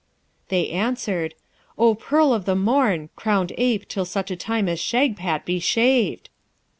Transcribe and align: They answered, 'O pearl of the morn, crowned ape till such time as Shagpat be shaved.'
They 0.49 0.71
answered, 0.71 1.35
'O 1.77 1.93
pearl 1.93 2.33
of 2.33 2.45
the 2.45 2.55
morn, 2.55 3.09
crowned 3.15 3.53
ape 3.59 3.87
till 3.87 4.03
such 4.05 4.35
time 4.39 4.67
as 4.67 4.79
Shagpat 4.79 5.45
be 5.45 5.59
shaved.' 5.59 6.27